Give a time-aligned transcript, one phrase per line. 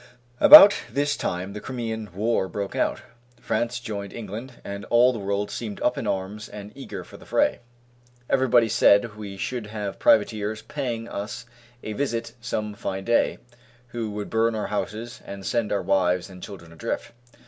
[0.39, 3.03] About this time the Crimean war broke out.
[3.39, 7.25] France joined England, and all the world seemed up in arms and eager for the
[7.27, 7.59] fray.
[8.27, 11.45] Everybody said we should have privateers paying us
[11.83, 13.37] a visit some fine day,
[13.89, 17.11] who would burn our houses, and send our wives and children adrift.